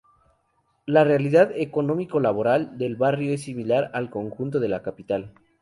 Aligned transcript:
La 0.87 1.03
realidad 1.03 1.51
económico-laboral 1.55 2.79
del 2.79 2.95
barrio 2.95 3.35
es 3.35 3.43
similar 3.43 3.91
al 3.93 4.09
conjunto 4.09 4.59
de 4.59 4.67
la 4.67 4.81
capital. 4.81 5.31